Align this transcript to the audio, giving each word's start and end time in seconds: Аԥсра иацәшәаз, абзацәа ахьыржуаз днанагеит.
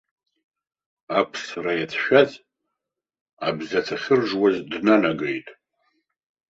Аԥсра 1.19 1.71
иацәшәаз, 1.79 2.31
абзацәа 3.47 3.95
ахьыржуаз 3.99 4.57
днанагеит. 4.71 5.47